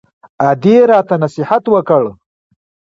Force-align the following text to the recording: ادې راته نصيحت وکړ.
ادې 0.49 0.75
راته 0.91 1.15
نصيحت 1.23 1.63
وکړ. 1.69 2.03